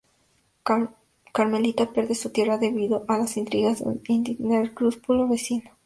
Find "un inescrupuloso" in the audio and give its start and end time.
3.85-5.27